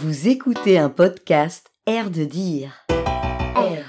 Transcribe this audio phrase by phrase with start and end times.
[0.00, 2.72] Vous écoutez un podcast Air de dire.
[2.88, 3.84] Air.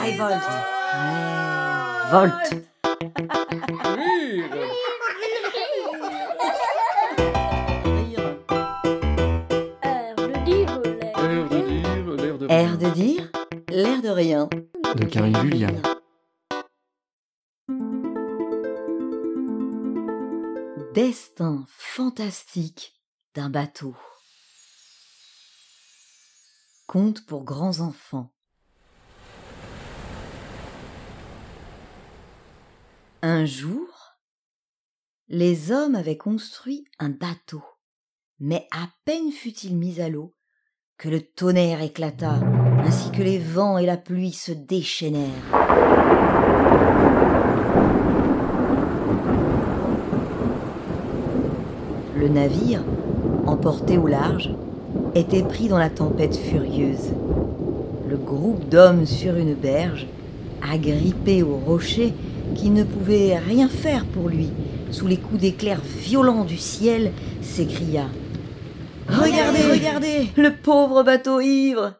[0.00, 0.42] Révolte.
[2.10, 2.64] Volte.
[9.82, 11.18] Air de dire l'air.
[11.28, 12.46] L'air de dire, l'air de...
[12.48, 13.30] Air de dire,
[13.68, 14.48] l'air de rien.
[14.96, 15.97] De Karine Julien.
[20.94, 22.94] Destin fantastique
[23.34, 23.94] d'un bateau.
[26.86, 28.32] Conte pour grands enfants.
[33.20, 34.16] Un jour,
[35.28, 37.62] les hommes avaient construit un bateau,
[38.40, 40.34] mais à peine fut-il mis à l'eau
[40.96, 42.40] que le tonnerre éclata,
[42.78, 45.28] ainsi que les vents et la pluie se déchaînèrent.
[52.18, 52.82] Le navire,
[53.46, 54.50] emporté au large,
[55.14, 57.12] était pris dans la tempête furieuse.
[58.08, 60.08] Le groupe d'hommes sur une berge,
[60.68, 62.12] agrippé au rocher,
[62.56, 64.50] qui ne pouvait rien faire pour lui,
[64.90, 68.06] sous les coups d'éclairs violents du ciel, s'écria
[69.08, 71.94] Regardez, regardez, le pauvre bateau ivre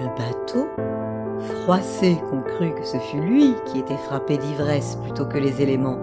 [0.00, 0.68] Le bateau,
[1.64, 5.98] froissé qu'on crut que ce fut lui qui était frappé d'ivresse plutôt que les éléments,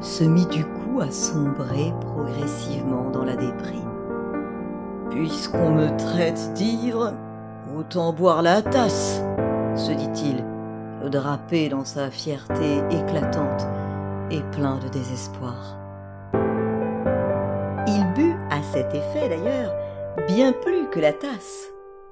[0.00, 3.90] se mit du coup à sombrer progressivement dans la déprime.
[5.10, 7.12] Puisqu'on me traite d'ivre,
[7.76, 9.22] autant boire la tasse,
[9.74, 10.44] se dit-il,
[11.10, 13.66] drapé dans sa fierté éclatante
[14.30, 15.78] et plein de désespoir.
[17.86, 19.72] Il but à cet effet d'ailleurs
[20.26, 21.68] bien plus que la tasse,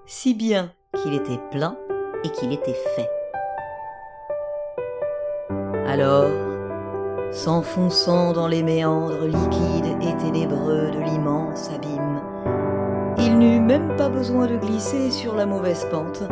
[0.07, 1.77] si bien qu'il était plein
[2.23, 3.11] et qu'il était fait.
[5.87, 6.31] Alors,
[7.35, 12.23] s'enfonçant dans les méandres liquides et ténébreux de l'immense abîme.
[13.19, 16.23] Il n'eut même pas besoin de glisser sur la mauvaise pente,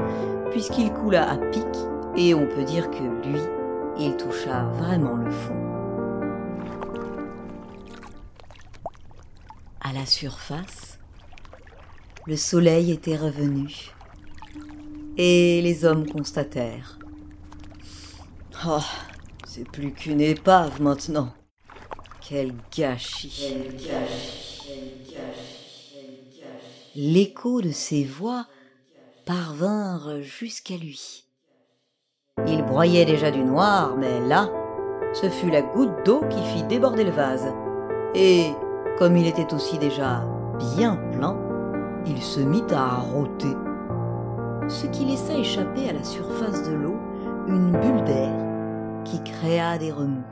[0.51, 1.67] puisqu'il coula à pic,
[2.17, 3.41] et on peut dire que lui,
[3.99, 5.57] il toucha vraiment le fond.
[9.81, 10.99] À la surface,
[12.27, 13.91] le soleil était revenu,
[15.17, 16.99] et les hommes constatèrent.
[18.65, 18.79] Oh,
[19.55, 21.29] c'est plus qu'une épave maintenant.
[22.27, 23.55] Quel gâchis.
[26.95, 28.47] L'écho de ces voix
[29.27, 31.27] parvinrent jusqu'à lui.
[32.47, 34.51] Il broyait déjà du noir, mais là,
[35.13, 37.53] ce fut la goutte d'eau qui fit déborder le vase.
[38.15, 38.53] Et,
[38.99, 40.27] comme il était aussi déjà
[40.75, 41.39] bien plein,
[42.07, 43.55] il se mit à rôter,
[44.69, 46.97] ce qui laissa échapper à la surface de l'eau
[47.49, 48.52] une bulle d'air
[49.05, 50.25] qui créa des remous.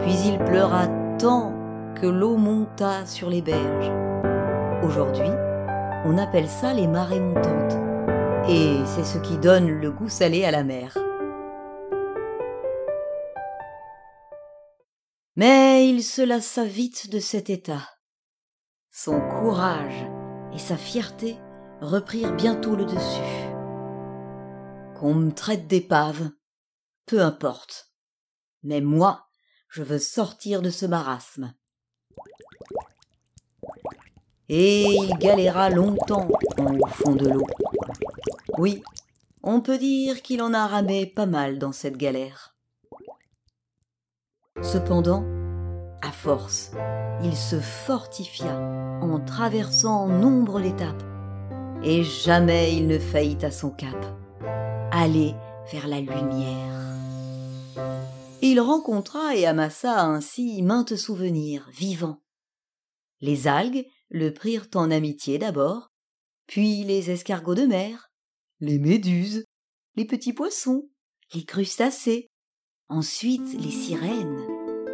[0.00, 0.86] Puis il pleura
[1.18, 1.52] tant
[1.94, 3.92] que l'eau monta sur les berges.
[4.82, 5.30] Aujourd'hui,
[6.04, 7.78] on appelle ça les marées montantes,
[8.48, 10.98] et c'est ce qui donne le goût salé à la mer.
[15.36, 17.88] Mais il se lassa vite de cet état.
[18.90, 20.06] Son courage
[20.52, 21.36] et sa fierté
[21.80, 23.48] reprirent bientôt le dessus.
[24.94, 26.30] Qu'on me traite d'épave,
[27.06, 27.90] peu importe.
[28.62, 29.26] Mais moi,
[29.68, 31.54] je veux sortir de ce marasme.
[34.48, 36.28] Et il galéra longtemps
[36.58, 37.46] au fond de l'eau.
[38.58, 38.82] Oui,
[39.42, 42.56] on peut dire qu'il en a ramé pas mal dans cette galère.
[44.62, 45.24] Cependant,
[46.02, 46.72] à force,
[47.22, 48.58] il se fortifia
[49.02, 51.02] en traversant nombre d'étapes,
[51.82, 53.96] et jamais il ne faillit à son cap,
[54.92, 55.34] aller
[55.70, 56.80] vers la lumière.
[58.42, 62.22] Il rencontra et amassa ainsi maintes souvenirs vivants.
[63.20, 65.90] Les algues le prirent en amitié d'abord,
[66.46, 68.10] puis les escargots de mer,
[68.60, 69.44] les méduses,
[69.96, 70.88] les petits poissons,
[71.32, 72.28] les crustacés,
[72.88, 74.42] ensuite les sirènes,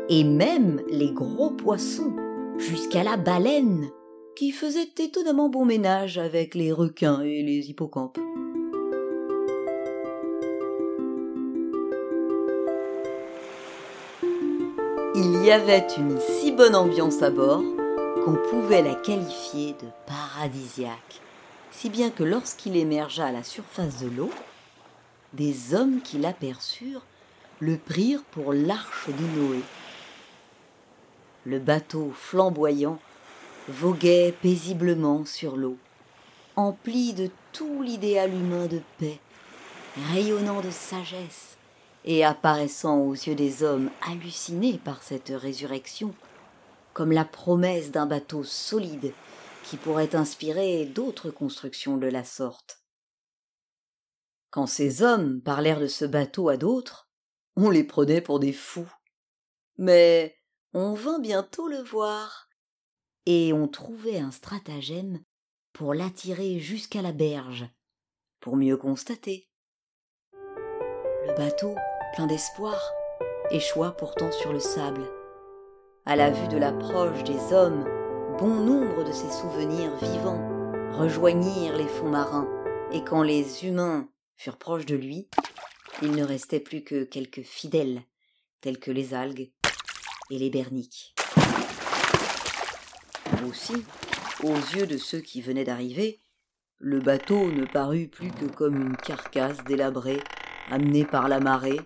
[0.09, 2.15] et même les gros poissons,
[2.59, 3.91] jusqu'à la baleine,
[4.37, 8.19] qui faisait étonnamment bon ménage avec les requins et les hippocampes.
[15.23, 17.63] Il y avait une si bonne ambiance à bord
[18.25, 21.21] qu'on pouvait la qualifier de paradisiaque,
[21.71, 24.31] si bien que lorsqu'il émergea à la surface de l'eau,
[25.35, 27.05] des hommes qui l'aperçurent
[27.59, 29.61] le prirent pour l'arche de Noé.
[31.45, 32.99] Le bateau flamboyant
[33.69, 35.77] voguait paisiblement sur l'eau,
[36.57, 39.19] empli de tout l'idéal humain de paix,
[40.15, 41.59] rayonnant de sagesse
[42.05, 46.15] et apparaissant aux yeux des hommes hallucinés par cette résurrection,
[46.93, 49.13] comme la promesse d'un bateau solide
[49.65, 52.83] qui pourrait inspirer d'autres constructions de la sorte.
[54.51, 57.09] Quand ces hommes parlèrent de ce bateau à d'autres,
[57.57, 58.93] on les prenait pour des fous.
[59.79, 60.37] Mais
[60.73, 62.49] on vint bientôt le voir,
[63.27, 65.23] et on trouvait un stratagème
[65.73, 67.69] pour l'attirer jusqu'à la berge,
[68.41, 69.49] pour mieux constater.
[70.33, 71.77] Le bateau,
[72.13, 72.79] plein d'espoir,
[73.51, 75.03] échoua pourtant sur le sable.
[76.07, 77.85] À la vue de l'approche des hommes,
[78.39, 80.41] bon nombre de ses souvenirs vivants
[80.93, 82.49] rejoignirent les fonds marins,
[82.93, 85.29] et quand les humains furent proches de lui,
[86.03, 88.03] il ne restait plus que quelques fidèles,
[88.61, 89.51] tels que les algues
[90.31, 91.15] et les berniques.
[93.47, 93.85] Aussi,
[94.43, 96.21] aux yeux de ceux qui venaient d'arriver,
[96.79, 100.23] le bateau ne parut plus que comme une carcasse délabrée,
[100.71, 101.81] amenée par la marée,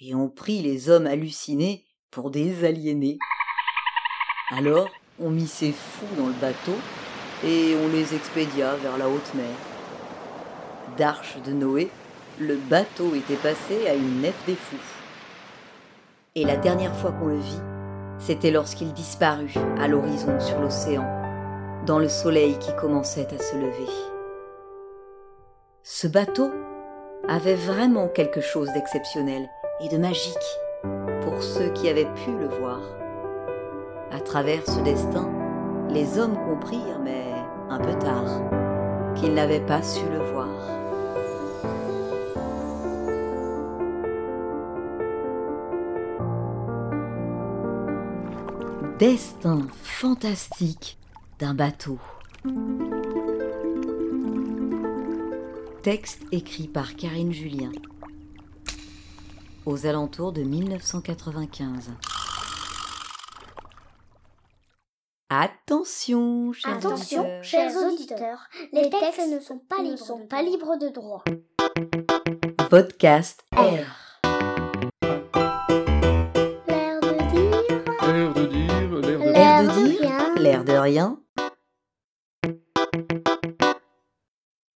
[0.00, 3.18] et on prit les hommes hallucinés pour des aliénés.
[4.50, 4.88] Alors,
[5.20, 6.74] on mit ces fous dans le bateau,
[7.44, 9.54] et on les expédia vers la haute mer.
[10.96, 11.90] D'arche de Noé,
[12.38, 14.76] le bateau était passé à une nef des fous.
[16.34, 17.60] Et la dernière fois qu'on le vit,
[18.18, 21.04] c'était lorsqu'il disparut à l'horizon sur l'océan,
[21.86, 23.90] dans le soleil qui commençait à se lever.
[25.82, 26.50] Ce bateau
[27.28, 29.48] avait vraiment quelque chose d'exceptionnel
[29.84, 30.34] et de magique
[31.22, 32.80] pour ceux qui avaient pu le voir.
[34.10, 35.30] À travers ce destin,
[35.90, 37.24] les hommes comprirent, mais
[37.68, 38.42] un peu tard,
[39.14, 40.48] qu'ils n'avaient pas su le voir.
[48.98, 50.98] Destin fantastique
[51.38, 51.98] d'un bateau.
[55.82, 57.72] Texte écrit par Karine Julien.
[59.66, 61.90] Aux alentours de 1995.
[65.30, 67.42] Attention, chers Attention, auditeurs.
[67.44, 68.38] chers auditeurs,
[68.72, 71.24] les textes ne sont pas libres, sont pas libres de droit.
[72.68, 73.58] Podcast R.
[76.68, 80.34] L'air de dire, L'air de dire, l'air de de de dire, rien.
[80.36, 81.18] l'air de rien,